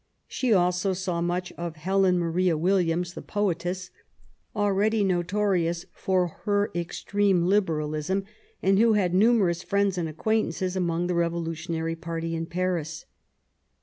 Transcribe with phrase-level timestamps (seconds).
[0.27, 3.91] She also saw much of Helen Maria Williams^ the poetess^
[4.55, 8.25] already notorious for her extreme liberalism^
[8.63, 13.05] and who had numerous friends and acquaintances among the Revolu tionary party in Paris.